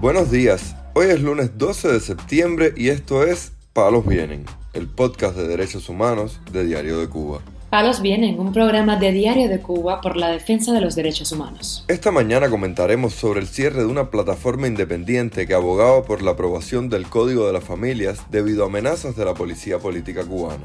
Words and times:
Buenos 0.00 0.30
días, 0.30 0.76
hoy 0.94 1.08
es 1.08 1.20
lunes 1.20 1.58
12 1.58 1.88
de 1.88 2.00
septiembre 2.00 2.72
y 2.74 2.88
esto 2.88 3.22
es 3.22 3.52
Palos 3.74 4.06
Vienen, 4.06 4.46
el 4.72 4.88
podcast 4.88 5.36
de 5.36 5.46
derechos 5.46 5.90
humanos 5.90 6.40
de 6.50 6.64
Diario 6.64 7.00
de 7.00 7.06
Cuba. 7.06 7.42
Palos 7.68 8.00
Vienen, 8.00 8.40
un 8.40 8.50
programa 8.50 8.96
de 8.96 9.12
Diario 9.12 9.50
de 9.50 9.60
Cuba 9.60 10.00
por 10.00 10.16
la 10.16 10.30
defensa 10.30 10.72
de 10.72 10.80
los 10.80 10.94
derechos 10.94 11.32
humanos. 11.32 11.84
Esta 11.86 12.10
mañana 12.12 12.48
comentaremos 12.48 13.12
sobre 13.12 13.40
el 13.40 13.46
cierre 13.46 13.80
de 13.80 13.88
una 13.88 14.10
plataforma 14.10 14.66
independiente 14.68 15.46
que 15.46 15.52
abogaba 15.52 16.02
por 16.04 16.22
la 16.22 16.30
aprobación 16.30 16.88
del 16.88 17.06
Código 17.06 17.46
de 17.46 17.52
las 17.52 17.64
Familias 17.64 18.22
debido 18.30 18.64
a 18.64 18.68
amenazas 18.68 19.16
de 19.16 19.26
la 19.26 19.34
policía 19.34 19.80
política 19.80 20.24
cubana. 20.24 20.64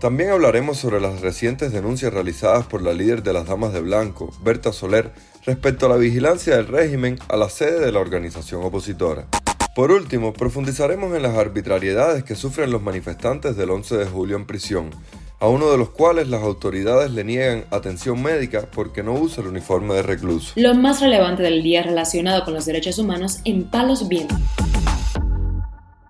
También 0.00 0.30
hablaremos 0.30 0.78
sobre 0.78 1.00
las 1.00 1.22
recientes 1.22 1.72
denuncias 1.72 2.12
realizadas 2.12 2.66
por 2.66 2.82
la 2.82 2.92
líder 2.92 3.24
de 3.24 3.32
las 3.32 3.48
Damas 3.48 3.72
de 3.72 3.80
Blanco, 3.80 4.32
Berta 4.44 4.72
Soler, 4.72 5.10
respecto 5.44 5.86
a 5.86 5.88
la 5.88 5.96
vigilancia 5.96 6.54
del 6.54 6.68
régimen 6.68 7.18
a 7.28 7.36
la 7.36 7.48
sede 7.48 7.80
de 7.80 7.90
la 7.90 7.98
organización 7.98 8.62
opositora. 8.62 9.26
Por 9.74 9.90
último, 9.90 10.32
profundizaremos 10.32 11.16
en 11.16 11.22
las 11.22 11.36
arbitrariedades 11.36 12.22
que 12.22 12.36
sufren 12.36 12.70
los 12.70 12.80
manifestantes 12.80 13.56
del 13.56 13.70
11 13.70 13.96
de 13.96 14.06
julio 14.06 14.36
en 14.36 14.46
prisión, 14.46 14.90
a 15.40 15.48
uno 15.48 15.68
de 15.68 15.78
los 15.78 15.90
cuales 15.90 16.28
las 16.28 16.42
autoridades 16.42 17.10
le 17.10 17.24
niegan 17.24 17.64
atención 17.72 18.22
médica 18.22 18.68
porque 18.72 19.02
no 19.02 19.14
usa 19.14 19.42
el 19.42 19.48
uniforme 19.48 19.94
de 19.94 20.02
recluso. 20.02 20.52
Lo 20.54 20.76
más 20.76 21.00
relevante 21.00 21.42
del 21.42 21.60
día 21.64 21.82
relacionado 21.82 22.44
con 22.44 22.54
los 22.54 22.66
derechos 22.66 23.00
humanos 23.00 23.38
en 23.44 23.64
Palos 23.64 24.06
Vientos. 24.08 24.38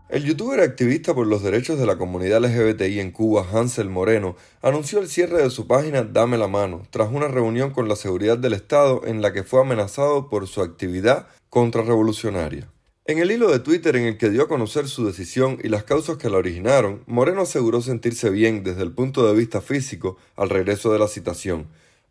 El 0.09 0.25
youtuber 0.25 0.61
activista 0.61 1.15
por 1.15 1.27
los 1.27 1.43
derechos 1.43 1.79
de 1.79 1.85
la 1.85 1.99
comunidad 1.99 2.41
LGBTI 2.41 2.99
en 2.99 3.11
Cuba, 3.11 3.47
Hansel 3.53 3.91
Moreno, 3.91 4.37
anunció 4.63 5.01
el 5.01 5.09
cierre 5.11 5.43
de 5.43 5.51
su 5.51 5.67
página 5.67 6.03
Dame 6.03 6.39
la 6.39 6.49
mano, 6.49 6.87
tras 6.89 7.13
una 7.13 7.29
reunión 7.29 7.73
con 7.73 7.91
la 7.91 7.97
seguridad 7.97 8.39
del 8.39 8.55
Estado 8.55 9.03
en 9.05 9.21
la 9.21 9.35
que 9.35 9.45
fue 9.45 9.61
amenazado 9.61 10.31
por 10.31 10.47
su 10.47 10.63
actividad 10.63 11.29
contrarrevolucionaria. 11.51 12.71
En 13.05 13.19
el 13.19 13.31
hilo 13.31 13.51
de 13.51 13.59
Twitter 13.59 13.97
en 13.97 14.05
el 14.05 14.17
que 14.17 14.31
dio 14.31 14.45
a 14.45 14.49
conocer 14.49 14.89
su 14.89 15.05
decisión 15.05 15.59
y 15.63 15.69
las 15.69 15.85
causas 15.85 16.17
que 16.17 16.31
la 16.31 16.39
originaron, 16.39 17.03
Moreno 17.07 17.43
aseguró 17.43 17.83
sentirse 17.83 18.31
bien 18.31 18.65
desde 18.65 18.85
el 18.85 18.93
punto 18.93 19.29
de 19.29 19.35
vista 19.35 19.61
físico 19.61 20.17
al 20.37 20.49
regreso 20.49 20.91
de 20.91 21.01
la 21.01 21.09
citación, 21.09 21.67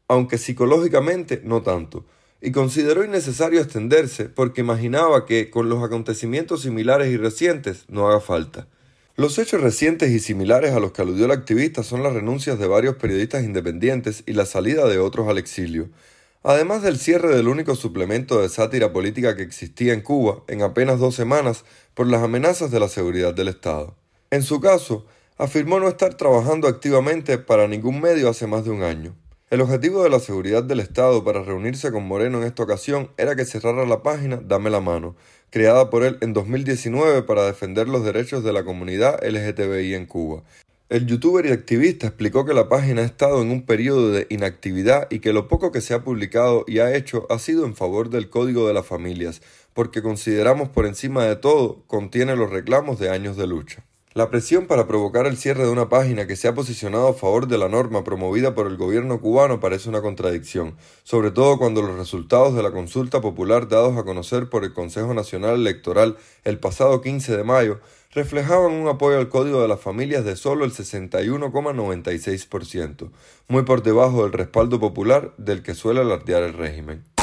aunque 0.07 0.37
psicológicamente 0.37 1.41
no 1.43 1.63
tanto, 1.63 2.05
y 2.41 2.51
consideró 2.51 3.03
innecesario 3.03 3.61
extenderse 3.61 4.25
porque 4.25 4.61
imaginaba 4.61 5.25
que, 5.25 5.49
con 5.49 5.69
los 5.69 5.83
acontecimientos 5.83 6.61
similares 6.61 7.09
y 7.09 7.17
recientes, 7.17 7.85
no 7.87 8.07
haga 8.07 8.19
falta. 8.19 8.67
Los 9.15 9.39
hechos 9.39 9.61
recientes 9.61 10.11
y 10.11 10.19
similares 10.19 10.73
a 10.73 10.79
los 10.79 10.91
que 10.91 11.01
aludió 11.01 11.25
el 11.25 11.31
activista 11.31 11.81
son 11.81 12.03
las 12.03 12.13
renuncias 12.13 12.59
de 12.59 12.67
varios 12.67 12.97
periodistas 12.97 13.43
independientes 13.43 14.23
y 14.27 14.33
la 14.33 14.45
salida 14.45 14.87
de 14.87 14.99
otros 14.99 15.27
al 15.27 15.39
exilio, 15.39 15.89
además 16.43 16.83
del 16.83 16.99
cierre 16.99 17.35
del 17.35 17.47
único 17.47 17.75
suplemento 17.75 18.39
de 18.39 18.49
sátira 18.49 18.93
política 18.93 19.35
que 19.35 19.41
existía 19.41 19.93
en 19.93 20.01
Cuba 20.01 20.43
en 20.47 20.61
apenas 20.61 20.99
dos 20.99 21.15
semanas 21.15 21.65
por 21.95 22.05
las 22.05 22.21
amenazas 22.21 22.69
de 22.69 22.79
la 22.79 22.89
seguridad 22.89 23.33
del 23.33 23.47
Estado. 23.47 23.95
En 24.29 24.43
su 24.43 24.61
caso, 24.61 25.07
afirmó 25.39 25.79
no 25.79 25.87
estar 25.87 26.13
trabajando 26.13 26.67
activamente 26.67 27.39
para 27.39 27.67
ningún 27.67 27.99
medio 27.99 28.29
hace 28.29 28.45
más 28.45 28.65
de 28.65 28.69
un 28.69 28.83
año. 28.83 29.15
El 29.49 29.61
objetivo 29.61 30.03
de 30.03 30.09
la 30.09 30.19
seguridad 30.19 30.61
del 30.61 30.81
Estado 30.81 31.23
para 31.23 31.41
reunirse 31.41 31.89
con 31.89 32.05
Moreno 32.05 32.39
en 32.39 32.43
esta 32.43 32.63
ocasión 32.63 33.11
era 33.15 33.33
que 33.37 33.45
cerrara 33.45 33.85
la 33.85 34.03
página 34.03 34.41
Dame 34.43 34.69
la 34.69 34.81
mano, 34.81 35.15
creada 35.51 35.89
por 35.89 36.03
él 36.03 36.17
en 36.19 36.33
2019 36.33 37.23
para 37.23 37.45
defender 37.45 37.87
los 37.87 38.03
derechos 38.03 38.43
de 38.43 38.51
la 38.51 38.65
comunidad 38.65 39.25
LGTBI 39.25 39.93
en 39.93 40.05
Cuba. 40.05 40.43
El 40.89 41.07
youtuber 41.07 41.45
y 41.45 41.51
activista 41.51 42.07
explicó 42.07 42.43
que 42.45 42.53
la 42.53 42.67
página 42.67 43.03
ha 43.03 43.05
estado 43.05 43.41
en 43.41 43.51
un 43.51 43.65
periodo 43.65 44.11
de 44.11 44.27
inactividad 44.29 45.07
y 45.09 45.19
que 45.19 45.31
lo 45.31 45.47
poco 45.47 45.71
que 45.71 45.79
se 45.79 45.93
ha 45.93 46.03
publicado 46.03 46.65
y 46.67 46.79
ha 46.79 46.93
hecho 46.93 47.25
ha 47.29 47.39
sido 47.39 47.65
en 47.65 47.77
favor 47.77 48.09
del 48.09 48.29
Código 48.29 48.67
de 48.67 48.73
las 48.73 48.85
Familias, 48.85 49.41
porque 49.73 50.01
consideramos 50.01 50.67
por 50.67 50.85
encima 50.85 51.23
de 51.23 51.37
todo 51.37 51.83
contiene 51.87 52.35
los 52.35 52.49
reclamos 52.49 52.99
de 52.99 53.11
años 53.11 53.37
de 53.37 53.47
lucha. 53.47 53.85
La 54.17 54.29
presión 54.31 54.65
para 54.65 54.87
provocar 54.87 55.27
el 55.27 55.37
cierre 55.37 55.63
de 55.63 55.69
una 55.69 55.89
página 55.89 56.25
que 56.25 56.35
se 56.35 56.47
ha 56.47 56.55
posicionado 56.55 57.09
a 57.09 57.13
favor 57.13 57.47
de 57.47 57.59
la 57.59 57.69
norma 57.69 58.03
promovida 58.03 58.55
por 58.55 58.65
el 58.65 58.75
gobierno 58.75 59.21
cubano 59.21 59.59
parece 59.59 59.89
una 59.89 60.01
contradicción, 60.01 60.75
sobre 61.03 61.29
todo 61.29 61.59
cuando 61.59 61.83
los 61.83 61.99
resultados 61.99 62.55
de 62.55 62.63
la 62.63 62.71
consulta 62.71 63.21
popular 63.21 63.67
dados 63.67 63.95
a 63.95 64.03
conocer 64.03 64.49
por 64.49 64.63
el 64.63 64.73
Consejo 64.73 65.13
Nacional 65.13 65.53
Electoral 65.53 66.17
el 66.45 66.57
pasado 66.57 67.01
15 67.01 67.37
de 67.37 67.43
mayo 67.43 67.79
reflejaban 68.11 68.71
un 68.71 68.87
apoyo 68.87 69.19
al 69.19 69.29
Código 69.29 69.61
de 69.61 69.67
las 69.67 69.81
Familias 69.81 70.25
de 70.25 70.35
solo 70.35 70.65
el 70.65 70.71
61,96%, 70.71 73.11
muy 73.49 73.61
por 73.65 73.83
debajo 73.83 74.23
del 74.23 74.33
respaldo 74.33 74.79
popular 74.79 75.31
del 75.37 75.61
que 75.61 75.75
suele 75.75 75.99
alardear 75.99 76.41
el 76.41 76.53
régimen. 76.53 77.16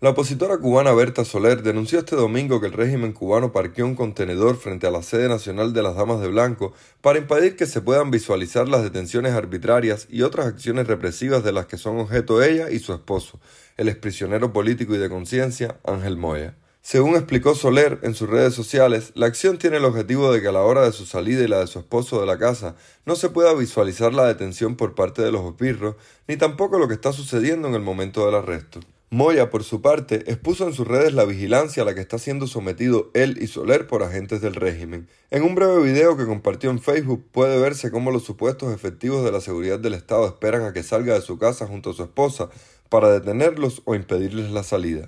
La 0.00 0.10
opositora 0.10 0.58
cubana 0.58 0.92
Berta 0.92 1.24
Soler 1.24 1.64
denunció 1.64 1.98
este 1.98 2.14
domingo 2.14 2.60
que 2.60 2.68
el 2.68 2.72
régimen 2.72 3.12
cubano 3.12 3.50
parqueó 3.50 3.84
un 3.84 3.96
contenedor 3.96 4.56
frente 4.56 4.86
a 4.86 4.92
la 4.92 5.02
sede 5.02 5.28
nacional 5.28 5.72
de 5.72 5.82
las 5.82 5.96
Damas 5.96 6.20
de 6.20 6.28
Blanco 6.28 6.72
para 7.00 7.18
impedir 7.18 7.56
que 7.56 7.66
se 7.66 7.80
puedan 7.80 8.12
visualizar 8.12 8.68
las 8.68 8.84
detenciones 8.84 9.32
arbitrarias 9.32 10.06
y 10.08 10.22
otras 10.22 10.46
acciones 10.46 10.86
represivas 10.86 11.42
de 11.42 11.50
las 11.50 11.66
que 11.66 11.78
son 11.78 11.98
objeto 11.98 12.44
ella 12.44 12.70
y 12.70 12.78
su 12.78 12.92
esposo, 12.92 13.40
el 13.76 13.88
exprisionero 13.88 14.52
político 14.52 14.94
y 14.94 14.98
de 14.98 15.08
conciencia 15.08 15.80
Ángel 15.84 16.16
Moya. 16.16 16.54
Según 16.80 17.16
explicó 17.16 17.56
Soler 17.56 17.98
en 18.02 18.14
sus 18.14 18.30
redes 18.30 18.54
sociales, 18.54 19.10
la 19.16 19.26
acción 19.26 19.58
tiene 19.58 19.78
el 19.78 19.84
objetivo 19.84 20.32
de 20.32 20.40
que 20.40 20.46
a 20.46 20.52
la 20.52 20.62
hora 20.62 20.82
de 20.82 20.92
su 20.92 21.06
salida 21.06 21.42
y 21.42 21.48
la 21.48 21.58
de 21.58 21.66
su 21.66 21.80
esposo 21.80 22.20
de 22.20 22.26
la 22.26 22.38
casa 22.38 22.76
no 23.04 23.16
se 23.16 23.30
pueda 23.30 23.52
visualizar 23.52 24.14
la 24.14 24.26
detención 24.28 24.76
por 24.76 24.94
parte 24.94 25.22
de 25.22 25.32
los 25.32 25.44
espirros, 25.44 25.96
ni 26.28 26.36
tampoco 26.36 26.78
lo 26.78 26.86
que 26.86 26.94
está 26.94 27.12
sucediendo 27.12 27.66
en 27.66 27.74
el 27.74 27.82
momento 27.82 28.24
del 28.24 28.36
arresto. 28.36 28.78
Moya, 29.10 29.48
por 29.48 29.64
su 29.64 29.80
parte, 29.80 30.16
expuso 30.30 30.66
en 30.66 30.74
sus 30.74 30.86
redes 30.86 31.14
la 31.14 31.24
vigilancia 31.24 31.82
a 31.82 31.86
la 31.86 31.94
que 31.94 32.02
está 32.02 32.18
siendo 32.18 32.46
sometido 32.46 33.10
él 33.14 33.38
y 33.40 33.46
Soler 33.46 33.86
por 33.86 34.02
agentes 34.02 34.42
del 34.42 34.54
régimen. 34.54 35.08
En 35.30 35.44
un 35.44 35.54
breve 35.54 35.82
video 35.82 36.18
que 36.18 36.26
compartió 36.26 36.68
en 36.68 36.78
Facebook 36.78 37.24
puede 37.32 37.58
verse 37.58 37.90
cómo 37.90 38.10
los 38.10 38.24
supuestos 38.24 38.74
efectivos 38.74 39.24
de 39.24 39.32
la 39.32 39.40
seguridad 39.40 39.78
del 39.78 39.94
Estado 39.94 40.26
esperan 40.26 40.64
a 40.64 40.74
que 40.74 40.82
salga 40.82 41.14
de 41.14 41.22
su 41.22 41.38
casa 41.38 41.66
junto 41.66 41.90
a 41.90 41.94
su 41.94 42.02
esposa 42.02 42.50
para 42.90 43.10
detenerlos 43.10 43.80
o 43.86 43.94
impedirles 43.94 44.50
la 44.50 44.62
salida. 44.62 45.06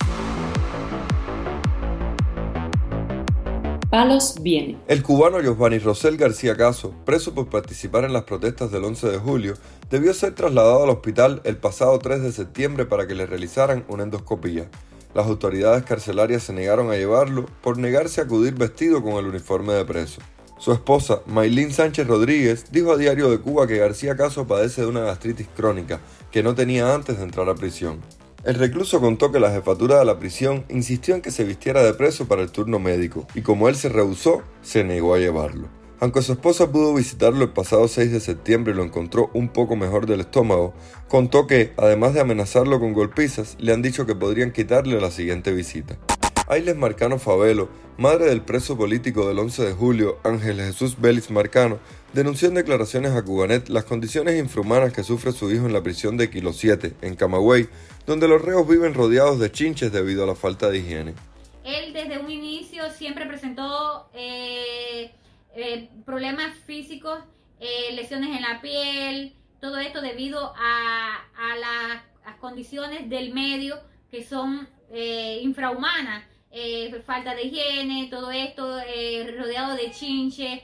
Palos 3.90 4.36
viene. 4.40 4.78
El 4.86 5.02
cubano 5.02 5.40
Giovanni 5.40 5.78
Rosel 5.78 6.16
García 6.16 6.56
Caso, 6.56 6.94
preso 7.04 7.34
por 7.34 7.50
participar 7.50 8.04
en 8.04 8.12
las 8.12 8.22
protestas 8.22 8.70
del 8.70 8.84
11 8.84 9.10
de 9.10 9.18
julio, 9.18 9.54
debió 9.90 10.14
ser 10.14 10.34
trasladado 10.34 10.84
al 10.84 10.90
hospital 10.90 11.42
el 11.44 11.56
pasado 11.56 11.98
3 11.98 12.22
de 12.22 12.32
septiembre 12.32 12.86
para 12.86 13.08
que 13.08 13.16
le 13.16 13.26
realizaran 13.26 13.84
una 13.88 14.04
endoscopía. 14.04 14.70
Las 15.12 15.26
autoridades 15.26 15.82
carcelarias 15.82 16.44
se 16.44 16.52
negaron 16.52 16.92
a 16.92 16.96
llevarlo 16.96 17.46
por 17.62 17.78
negarse 17.78 18.20
a 18.20 18.24
acudir 18.24 18.54
vestido 18.54 19.02
con 19.02 19.14
el 19.14 19.26
uniforme 19.26 19.72
de 19.72 19.84
preso. 19.84 20.20
Su 20.58 20.72
esposa, 20.72 21.22
Maylin 21.26 21.72
Sánchez 21.72 22.06
Rodríguez, 22.06 22.70
dijo 22.70 22.92
a 22.92 22.96
Diario 22.96 23.30
de 23.30 23.38
Cuba 23.38 23.66
que 23.66 23.78
García 23.78 24.16
Caso 24.16 24.46
padece 24.46 24.82
de 24.82 24.86
una 24.86 25.00
gastritis 25.00 25.48
crónica 25.56 26.00
que 26.30 26.44
no 26.44 26.54
tenía 26.54 26.94
antes 26.94 27.16
de 27.16 27.24
entrar 27.24 27.48
a 27.48 27.54
prisión. 27.56 27.98
El 28.42 28.54
recluso 28.54 29.02
contó 29.02 29.30
que 29.30 29.38
la 29.38 29.50
jefatura 29.50 29.98
de 29.98 30.06
la 30.06 30.18
prisión 30.18 30.64
insistió 30.70 31.14
en 31.14 31.20
que 31.20 31.30
se 31.30 31.44
vistiera 31.44 31.82
de 31.82 31.92
preso 31.92 32.26
para 32.26 32.40
el 32.40 32.50
turno 32.50 32.78
médico, 32.78 33.26
y 33.34 33.42
como 33.42 33.68
él 33.68 33.76
se 33.76 33.90
rehusó, 33.90 34.42
se 34.62 34.82
negó 34.82 35.14
a 35.14 35.18
llevarlo. 35.18 35.68
Aunque 36.00 36.22
su 36.22 36.32
esposa 36.32 36.72
pudo 36.72 36.94
visitarlo 36.94 37.44
el 37.44 37.50
pasado 37.50 37.86
6 37.86 38.10
de 38.10 38.20
septiembre 38.20 38.72
y 38.72 38.76
lo 38.76 38.82
encontró 38.82 39.30
un 39.34 39.50
poco 39.50 39.76
mejor 39.76 40.06
del 40.06 40.20
estómago, 40.20 40.72
contó 41.08 41.46
que, 41.46 41.74
además 41.76 42.14
de 42.14 42.20
amenazarlo 42.20 42.80
con 42.80 42.94
golpizas, 42.94 43.56
le 43.60 43.74
han 43.74 43.82
dicho 43.82 44.06
que 44.06 44.14
podrían 44.14 44.52
quitarle 44.52 44.98
la 44.98 45.10
siguiente 45.10 45.52
visita. 45.52 45.98
Ailes 46.50 46.74
Marcano 46.74 47.20
Favelo, 47.20 47.68
madre 47.96 48.26
del 48.26 48.42
preso 48.42 48.76
político 48.76 49.28
del 49.28 49.38
11 49.38 49.66
de 49.66 49.72
julio, 49.72 50.18
Ángel 50.24 50.56
Jesús 50.56 51.00
Vélez 51.00 51.30
Marcano, 51.30 51.78
denunció 52.12 52.48
en 52.48 52.54
declaraciones 52.54 53.12
a 53.12 53.22
Cubanet 53.22 53.68
las 53.68 53.84
condiciones 53.84 54.36
infrahumanas 54.36 54.92
que 54.92 55.04
sufre 55.04 55.30
su 55.30 55.48
hijo 55.52 55.66
en 55.66 55.72
la 55.72 55.84
prisión 55.84 56.16
de 56.16 56.28
Kilo 56.28 56.52
7, 56.52 56.96
en 57.02 57.14
Camagüey, 57.14 57.68
donde 58.04 58.26
los 58.26 58.42
reos 58.42 58.66
viven 58.66 58.94
rodeados 58.94 59.38
de 59.38 59.52
chinches 59.52 59.92
debido 59.92 60.24
a 60.24 60.26
la 60.26 60.34
falta 60.34 60.68
de 60.68 60.78
higiene. 60.78 61.14
Él 61.62 61.92
desde 61.92 62.18
un 62.18 62.28
inicio 62.28 62.90
siempre 62.90 63.26
presentó 63.26 64.10
eh, 64.12 65.12
eh, 65.54 65.88
problemas 66.04 66.58
físicos, 66.66 67.20
eh, 67.60 67.94
lesiones 67.94 68.36
en 68.36 68.42
la 68.42 68.60
piel, 68.60 69.36
todo 69.60 69.78
esto 69.78 70.00
debido 70.00 70.52
a, 70.56 71.26
las 72.24 72.36
condiciones 72.40 73.08
del 73.08 73.32
medio 73.32 73.76
que 74.10 74.24
son 74.24 74.68
infrahumanas. 75.42 76.24
Falta 77.06 77.34
de 77.34 77.44
higiene, 77.44 78.08
todo 78.10 78.30
esto 78.30 78.78
rodeado 79.36 79.76
de 79.76 79.90
chinches, 79.90 80.62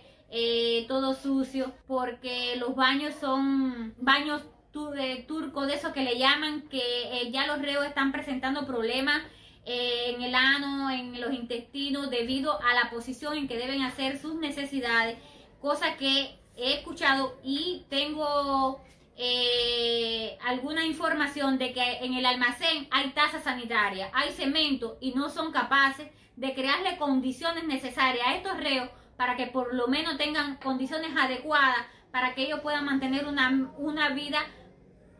todo 0.88 1.14
sucio, 1.14 1.72
porque 1.86 2.56
los 2.56 2.74
baños 2.74 3.14
son 3.20 3.94
baños 3.98 4.42
de 4.84 5.24
turco, 5.26 5.66
de 5.66 5.74
eso 5.74 5.92
que 5.92 6.02
le 6.02 6.18
llaman, 6.18 6.68
que 6.68 6.78
eh, 6.78 7.30
ya 7.30 7.46
los 7.46 7.60
reos 7.62 7.86
están 7.86 8.12
presentando 8.12 8.66
problemas 8.66 9.22
eh, 9.64 10.14
en 10.14 10.22
el 10.22 10.34
ano, 10.34 10.90
en 10.90 11.18
los 11.18 11.32
intestinos, 11.32 12.10
debido 12.10 12.60
a 12.62 12.74
la 12.74 12.90
posición 12.90 13.38
en 13.38 13.48
que 13.48 13.56
deben 13.56 13.82
hacer 13.82 14.18
sus 14.18 14.34
necesidades, 14.34 15.16
cosa 15.60 15.96
que 15.96 16.38
he 16.56 16.74
escuchado 16.74 17.38
y 17.42 17.84
tengo 17.88 18.80
eh, 19.16 20.36
alguna 20.44 20.84
información 20.84 21.58
de 21.58 21.72
que 21.72 21.98
en 22.04 22.14
el 22.14 22.26
almacén 22.26 22.86
hay 22.90 23.10
tasa 23.10 23.40
sanitaria, 23.40 24.10
hay 24.12 24.30
cemento 24.32 24.98
y 25.00 25.12
no 25.12 25.30
son 25.30 25.52
capaces 25.52 26.08
de 26.36 26.54
crearle 26.54 26.98
condiciones 26.98 27.64
necesarias 27.64 28.26
a 28.26 28.36
estos 28.36 28.58
reos 28.58 28.90
para 29.16 29.36
que 29.36 29.46
por 29.46 29.74
lo 29.74 29.88
menos 29.88 30.18
tengan 30.18 30.56
condiciones 30.56 31.16
adecuadas 31.16 31.86
para 32.10 32.34
que 32.34 32.44
ellos 32.44 32.60
puedan 32.60 32.84
mantener 32.84 33.26
una, 33.26 33.72
una 33.78 34.10
vida 34.10 34.40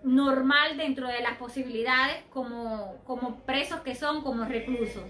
normal 0.02 0.76
dentro 0.76 1.08
de 1.08 1.20
las 1.20 1.36
posibilidades 1.36 2.16
como, 2.30 2.96
como 3.04 3.40
presos 3.40 3.80
que 3.80 3.94
son, 3.94 4.22
como 4.22 4.44
reclusos. 4.44 5.02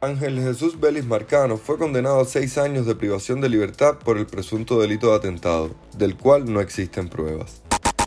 Ángel 0.00 0.38
Jesús 0.40 0.78
Vélez 0.78 1.06
Marcano 1.06 1.56
fue 1.56 1.78
condenado 1.78 2.20
a 2.20 2.24
seis 2.26 2.58
años 2.58 2.84
de 2.84 2.94
privación 2.94 3.40
de 3.40 3.48
libertad 3.48 3.98
por 3.98 4.18
el 4.18 4.26
presunto 4.26 4.78
delito 4.78 5.10
de 5.10 5.16
atentado, 5.16 5.74
del 5.96 6.16
cual 6.16 6.52
no 6.52 6.60
existen 6.60 7.08
pruebas. 7.08 7.62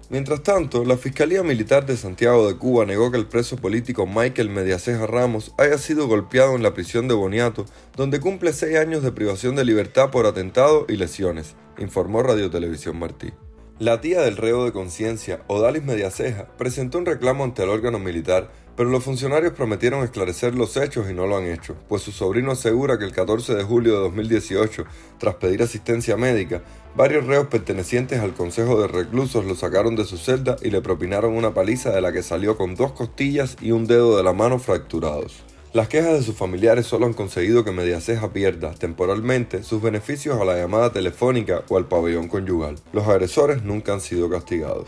Mientras 0.09 0.41
tanto, 0.41 0.85
la 0.85 0.95
Fiscalía 0.95 1.43
Militar 1.43 1.85
de 1.85 1.97
Santiago 1.97 2.47
de 2.47 2.57
Cuba 2.57 2.85
negó 2.85 3.11
que 3.11 3.17
el 3.17 3.27
preso 3.27 3.57
político 3.57 4.07
Michael 4.07 4.49
Mediaceja 4.49 5.05
Ramos 5.05 5.53
haya 5.57 5.77
sido 5.77 6.07
golpeado 6.07 6.55
en 6.55 6.63
la 6.63 6.73
prisión 6.73 7.09
de 7.09 7.13
Boniato, 7.13 7.65
donde 7.97 8.21
cumple 8.21 8.53
seis 8.53 8.77
años 8.77 9.03
de 9.03 9.11
privación 9.11 9.57
de 9.57 9.65
libertad 9.65 10.09
por 10.09 10.25
atentado 10.25 10.85
y 10.87 10.95
lesiones, 10.95 11.55
informó 11.77 12.23
Radio 12.23 12.49
Televisión 12.49 12.97
Martí. 12.97 13.33
La 13.79 13.99
tía 13.99 14.21
del 14.21 14.37
reo 14.37 14.63
de 14.63 14.71
conciencia, 14.71 15.43
Odalis 15.47 15.83
Mediaceja, 15.83 16.47
presentó 16.57 16.99
un 16.99 17.05
reclamo 17.05 17.43
ante 17.43 17.63
el 17.63 17.69
órgano 17.69 17.99
militar, 17.99 18.49
pero 18.77 18.91
los 18.91 19.03
funcionarios 19.03 19.53
prometieron 19.53 20.03
esclarecer 20.03 20.53
los 20.53 20.77
hechos 20.77 21.09
y 21.09 21.13
no 21.13 21.25
lo 21.25 21.35
han 21.35 21.47
hecho, 21.47 21.75
pues 21.89 22.03
su 22.03 22.11
sobrino 22.11 22.51
asegura 22.51 22.99
que 22.99 23.05
el 23.05 23.11
14 23.11 23.55
de 23.55 23.63
julio 23.63 23.95
de 23.95 23.99
2018, 24.01 24.85
tras 25.17 25.35
pedir 25.35 25.63
asistencia 25.63 26.15
médica, 26.15 26.61
varios 26.95 27.25
reos 27.25 27.47
pertenecientes 27.47 28.19
al 28.19 28.35
Consejo 28.35 28.79
de 28.79 28.87
Reclusos 28.87 29.43
lo 29.45 29.55
sacaron 29.55 29.95
de 29.95 30.05
su 30.05 30.17
celda 30.17 30.57
y 30.61 30.69
le 30.69 30.81
propinaron 30.81 31.35
una 31.35 31.55
paliza 31.55 31.89
de 31.89 32.01
la 32.01 32.13
que 32.13 32.21
salió 32.21 32.55
con 32.55 32.75
dos 32.75 32.91
costillas 32.91 33.57
y 33.59 33.71
un 33.71 33.87
dedo 33.87 34.15
de 34.15 34.23
la 34.23 34.33
mano 34.33 34.59
fracturados. 34.59 35.43
Las 35.73 35.89
quejas 35.89 36.13
de 36.13 36.23
sus 36.23 36.35
familiares 36.35 36.85
solo 36.85 37.07
han 37.07 37.13
conseguido 37.13 37.65
que 37.65 37.71
Mediaceja 37.71 38.31
pierda 38.31 38.73
temporalmente 38.73 39.63
sus 39.63 39.81
beneficios 39.81 40.39
a 40.39 40.45
la 40.45 40.55
llamada 40.55 40.91
telefónica 40.91 41.63
o 41.67 41.77
al 41.77 41.87
pabellón 41.87 42.27
conyugal. 42.27 42.75
Los 42.93 43.07
agresores 43.07 43.63
nunca 43.63 43.93
han 43.93 44.01
sido 44.01 44.29
castigados. 44.29 44.87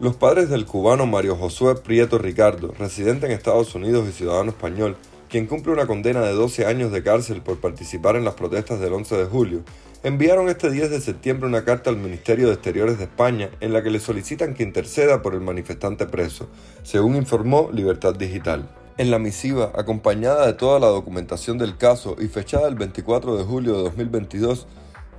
Los 0.00 0.16
padres 0.16 0.48
del 0.48 0.64
cubano 0.64 1.04
Mario 1.04 1.36
Josué 1.36 1.74
Prieto 1.74 2.16
Ricardo, 2.16 2.72
residente 2.78 3.26
en 3.26 3.32
Estados 3.32 3.74
Unidos 3.74 4.08
y 4.08 4.12
ciudadano 4.12 4.48
español, 4.48 4.96
quien 5.28 5.46
cumple 5.46 5.74
una 5.74 5.86
condena 5.86 6.22
de 6.22 6.32
12 6.32 6.64
años 6.64 6.90
de 6.90 7.02
cárcel 7.02 7.42
por 7.42 7.60
participar 7.60 8.16
en 8.16 8.24
las 8.24 8.32
protestas 8.32 8.80
del 8.80 8.94
11 8.94 9.18
de 9.18 9.24
julio, 9.26 9.60
enviaron 10.02 10.48
este 10.48 10.70
10 10.70 10.88
de 10.88 11.02
septiembre 11.02 11.46
una 11.46 11.66
carta 11.66 11.90
al 11.90 11.98
Ministerio 11.98 12.46
de 12.46 12.54
Exteriores 12.54 12.96
de 12.96 13.04
España 13.04 13.50
en 13.60 13.74
la 13.74 13.82
que 13.82 13.90
le 13.90 14.00
solicitan 14.00 14.54
que 14.54 14.62
interceda 14.62 15.20
por 15.20 15.34
el 15.34 15.42
manifestante 15.42 16.06
preso, 16.06 16.48
según 16.82 17.16
informó 17.16 17.68
Libertad 17.70 18.14
Digital. 18.14 18.70
En 18.96 19.10
la 19.10 19.18
misiva, 19.18 19.70
acompañada 19.74 20.46
de 20.46 20.54
toda 20.54 20.80
la 20.80 20.86
documentación 20.86 21.58
del 21.58 21.76
caso 21.76 22.16
y 22.18 22.28
fechada 22.28 22.68
el 22.68 22.74
24 22.74 23.36
de 23.36 23.44
julio 23.44 23.76
de 23.76 23.82
2022, 23.82 24.66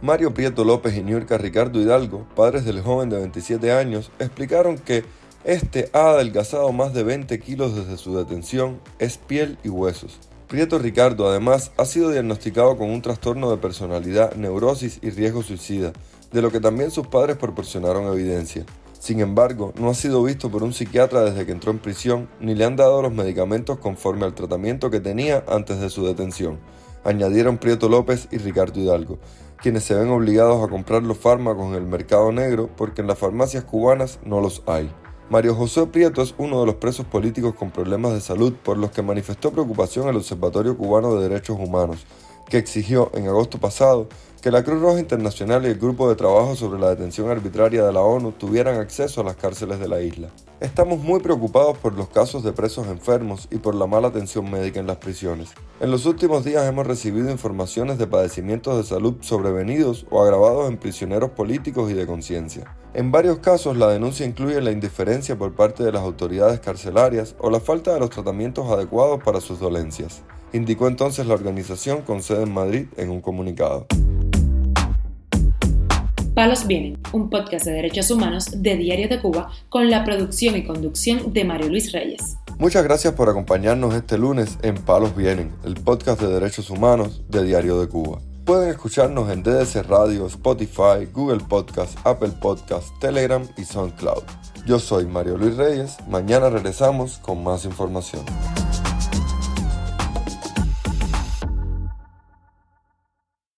Mario 0.02 0.34
Prieto 0.34 0.64
López 0.64 0.98
y 0.98 1.04
Niurka 1.04 1.38
Ricardo 1.38 1.80
Hidalgo, 1.80 2.26
padres 2.36 2.66
del 2.66 2.82
joven 2.82 3.10
de 3.12 3.20
27 3.20 3.72
años, 3.72 4.12
explicaron 4.18 4.80
que 4.80 5.06
este 5.44 5.92
ha 5.94 6.10
adelgazado 6.10 6.72
más 6.72 6.96
de 6.96 7.04
20 7.04 7.40
kilos 7.40 7.76
desde 7.76 7.98
su 7.98 8.18
detención, 8.18 8.80
es 8.98 9.20
piel 9.20 9.60
y 9.64 9.70
huesos. 9.70 10.20
Prieto 10.48 10.80
Ricardo 10.80 11.30
además 11.30 11.72
ha 11.78 11.86
sido 11.86 12.10
diagnosticado 12.10 12.78
con 12.78 12.90
un 12.90 13.04
trastorno 13.04 13.52
de 13.52 13.58
personalidad, 13.58 14.34
neurosis 14.34 14.98
y 15.04 15.12
riesgo 15.12 15.44
suicida, 15.44 15.94
de 16.32 16.42
lo 16.42 16.52
que 16.52 16.60
también 16.60 16.90
sus 16.90 17.06
padres 17.06 17.38
proporcionaron 17.38 18.12
evidencia. 18.12 18.66
Sin 19.00 19.20
embargo, 19.20 19.72
no 19.80 19.92
ha 19.92 19.94
sido 19.94 20.24
visto 20.24 20.50
por 20.50 20.64
un 20.64 20.74
psiquiatra 20.74 21.22
desde 21.22 21.46
que 21.46 21.52
entró 21.52 21.72
en 21.72 21.80
prisión, 21.80 22.28
ni 22.40 22.56
le 22.56 22.66
han 22.66 22.76
dado 22.76 23.04
los 23.04 23.14
medicamentos 23.14 23.78
conforme 23.78 24.26
al 24.26 24.34
tratamiento 24.34 24.90
que 24.90 25.00
tenía 25.00 25.44
antes 25.48 25.80
de 25.80 25.92
su 25.92 26.08
detención, 26.08 26.60
añadieron 27.04 27.58
Prieto 27.58 27.90
López 27.90 28.28
y 28.32 28.38
Ricardo 28.38 28.80
Hidalgo, 28.80 29.20
quienes 29.62 29.84
se 29.84 29.94
ven 29.94 30.10
obligados 30.10 30.64
a 30.64 30.70
comprar 30.70 31.04
los 31.04 31.18
fármacos 31.18 31.68
en 31.68 31.76
el 31.76 31.86
mercado 31.86 32.32
negro 32.32 32.70
porque 32.76 33.02
en 33.02 33.08
las 33.08 33.20
farmacias 33.20 33.64
cubanas 33.64 34.20
no 34.26 34.42
los 34.42 34.64
hay. 34.66 34.92
Mario 35.30 35.56
José 35.56 35.88
Prieto 35.88 36.22
es 36.22 36.36
uno 36.38 36.60
de 36.60 36.66
los 36.66 36.76
presos 36.76 37.06
políticos 37.06 37.54
con 37.56 37.72
problemas 37.72 38.12
de 38.14 38.20
salud 38.20 38.54
por 38.54 38.78
los 38.78 38.92
que 38.92 39.02
manifestó 39.02 39.52
preocupación 39.52 40.10
el 40.10 40.18
Observatorio 40.18 40.76
Cubano 40.76 41.16
de 41.16 41.30
Derechos 41.30 41.58
Humanos, 41.58 42.06
que 42.52 42.58
exigió 42.58 43.10
en 43.14 43.28
agosto 43.28 43.60
pasado 43.60 44.10
que 44.42 44.52
la 44.52 44.64
Cruz 44.64 44.82
Roja 44.82 45.00
Internacional 45.00 45.64
y 45.64 45.70
el 45.70 45.80
Grupo 45.80 46.10
de 46.10 46.16
Trabajo 46.16 46.56
sobre 46.56 46.82
la 46.82 46.90
Detención 46.90 47.30
Arbitraria 47.30 47.86
de 47.86 47.94
la 47.94 48.02
ONU 48.02 48.34
tuvieran 48.34 48.78
acceso 48.78 49.22
a 49.22 49.24
las 49.24 49.38
cárceles 49.38 49.80
de 49.80 49.88
la 49.88 50.02
isla. 50.02 50.32
Estamos 50.60 51.00
muy 51.00 51.22
preocupados 51.22 51.78
por 51.78 51.94
los 51.94 52.10
casos 52.10 52.44
de 52.44 52.52
presos 52.52 52.88
enfermos 52.88 53.48
y 53.52 53.58
por 53.58 53.74
la 53.74 53.88
mala 53.88 54.10
atención 54.10 54.52
médica 54.52 54.82
en 54.82 54.88
las 54.88 54.98
prisiones. 54.98 55.52
En 55.80 55.92
los 55.92 56.06
últimos 56.06 56.44
días 56.44 56.68
hemos 56.68 56.86
recibido 56.86 57.32
informaciones 57.32 57.98
de 57.98 58.08
padecimientos 58.08 58.76
de 58.76 58.84
salud 58.84 59.16
sobrevenidos 59.22 60.06
o 60.10 60.22
agravados 60.22 60.70
en 60.70 60.78
prisioneros 60.78 61.30
políticos 61.30 61.90
y 61.90 61.94
de 61.94 62.06
conciencia. 62.06 62.76
En 62.94 63.14
varios 63.14 63.40
casos 63.40 63.78
la 63.78 63.88
denuncia 63.88 64.26
incluye 64.26 64.60
la 64.60 64.72
indiferencia 64.72 65.38
por 65.38 65.56
parte 65.56 65.84
de 65.84 65.94
las 65.94 66.02
autoridades 66.02 66.60
carcelarias 66.60 67.36
o 67.40 67.50
la 67.50 67.62
falta 67.62 67.94
de 67.94 68.02
los 68.02 68.10
tratamientos 68.10 68.70
adecuados 68.70 69.24
para 69.24 69.40
sus 69.40 69.60
dolencias, 69.60 70.24
indicó 70.54 70.88
entonces 70.88 71.26
la 71.26 71.34
organización 71.34 72.02
con 72.02 72.22
sede 72.22 72.44
en 72.44 72.54
Madrid 72.54 72.86
en 72.98 73.10
un 73.10 73.22
comunicado. 73.22 73.88
Palos 76.34 76.66
Vienen, 76.66 76.98
un 77.12 77.30
podcast 77.30 77.66
de 77.66 77.74
derechos 77.74 78.10
humanos 78.10 78.64
de 78.64 78.78
Diario 78.78 79.10
de 79.10 79.20
Cuba 79.20 79.52
con 79.70 79.90
la 79.90 80.04
producción 80.04 80.56
y 80.56 80.64
conducción 80.64 81.34
de 81.34 81.44
Mario 81.44 81.70
Luis 81.70 81.92
Reyes. 81.92 82.38
Muchas 82.58 82.84
gracias 82.84 83.14
por 83.14 83.28
acompañarnos 83.28 83.94
este 83.94 84.18
lunes 84.18 84.58
en 84.62 84.76
Palos 84.76 85.16
Vienen, 85.16 85.52
el 85.66 85.76
podcast 85.76 86.22
de 86.22 86.28
derechos 86.28 86.70
humanos 86.70 87.22
de 87.28 87.44
Diario 87.44 87.80
de 87.80 87.88
Cuba. 87.88 88.20
Pueden 88.46 88.70
escucharnos 88.70 89.30
en 89.30 89.44
DDC 89.44 89.84
Radio, 89.88 90.26
Spotify, 90.28 91.06
Google 91.14 91.42
Podcast, 91.48 91.98
Apple 92.06 92.34
Podcast, 92.42 92.88
Telegram 93.00 93.48
y 93.58 93.66
SoundCloud. 93.66 94.24
Yo 94.66 94.80
soy 94.80 95.06
Mario 95.06 95.38
Luis 95.38 95.58
Reyes, 95.58 95.98
mañana 96.08 96.50
regresamos 96.50 97.18
con 97.18 97.44
más 97.44 97.66
información. 97.66 98.24